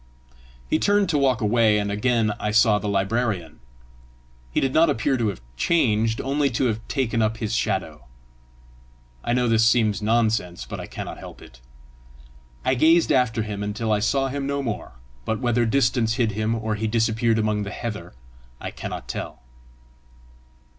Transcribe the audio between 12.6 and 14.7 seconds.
I gazed after him until I saw him no